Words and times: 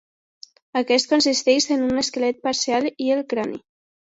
Aquest 0.81 1.11
consisteix 1.11 1.67
en 1.77 1.85
un 1.91 2.03
esquelet 2.05 2.43
parcial 2.49 2.91
i 3.09 3.13
el 3.19 3.25
crani. 3.35 3.63